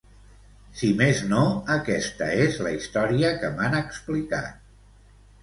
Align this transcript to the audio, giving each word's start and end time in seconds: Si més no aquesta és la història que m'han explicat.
Si 0.77 0.87
més 1.01 1.19
no 1.33 1.43
aquesta 1.73 2.31
és 2.47 2.57
la 2.69 2.73
història 2.79 3.31
que 3.45 3.53
m'han 3.61 3.79
explicat. 3.83 4.59